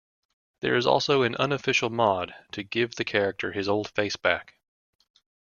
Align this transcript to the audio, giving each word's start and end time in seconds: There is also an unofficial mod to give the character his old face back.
There 0.61 0.75
is 0.77 0.87
also 0.87 1.21
an 1.21 1.35
unofficial 1.35 1.91
mod 1.91 2.33
to 2.53 2.63
give 2.63 2.95
the 2.95 3.03
character 3.05 3.51
his 3.51 3.69
old 3.69 3.87
face 3.91 4.15
back. 4.15 4.55